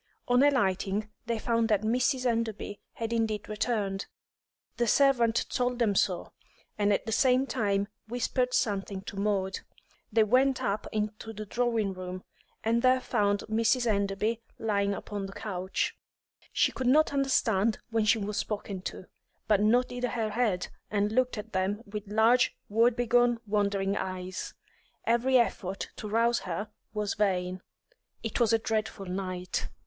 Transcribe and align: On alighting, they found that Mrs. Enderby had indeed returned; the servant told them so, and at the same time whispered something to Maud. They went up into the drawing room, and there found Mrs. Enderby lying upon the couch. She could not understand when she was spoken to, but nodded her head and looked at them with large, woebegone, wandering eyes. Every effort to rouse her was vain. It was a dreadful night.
On 0.27 0.41
alighting, 0.41 1.11
they 1.27 1.37
found 1.37 1.69
that 1.69 1.83
Mrs. 1.83 2.25
Enderby 2.25 2.81
had 2.93 3.13
indeed 3.13 3.47
returned; 3.47 4.07
the 4.77 4.87
servant 4.87 5.45
told 5.49 5.77
them 5.77 5.93
so, 5.93 6.31
and 6.75 6.91
at 6.91 7.05
the 7.05 7.11
same 7.11 7.45
time 7.45 7.87
whispered 8.07 8.51
something 8.51 9.01
to 9.03 9.15
Maud. 9.15 9.59
They 10.11 10.23
went 10.23 10.63
up 10.63 10.87
into 10.91 11.33
the 11.33 11.45
drawing 11.45 11.93
room, 11.93 12.23
and 12.63 12.81
there 12.81 12.99
found 12.99 13.41
Mrs. 13.41 13.85
Enderby 13.85 14.41
lying 14.57 14.95
upon 14.95 15.27
the 15.27 15.33
couch. 15.33 15.95
She 16.51 16.71
could 16.71 16.87
not 16.87 17.13
understand 17.13 17.77
when 17.91 18.05
she 18.05 18.17
was 18.17 18.37
spoken 18.37 18.81
to, 18.89 19.05
but 19.47 19.61
nodded 19.61 20.03
her 20.05 20.31
head 20.31 20.69
and 20.89 21.11
looked 21.11 21.37
at 21.37 21.53
them 21.53 21.83
with 21.85 22.07
large, 22.11 22.57
woebegone, 22.69 23.39
wandering 23.45 23.95
eyes. 23.95 24.55
Every 25.05 25.37
effort 25.37 25.91
to 25.97 26.09
rouse 26.09 26.39
her 26.39 26.71
was 26.91 27.13
vain. 27.13 27.61
It 28.23 28.39
was 28.39 28.51
a 28.51 28.57
dreadful 28.57 29.05
night. 29.05 29.69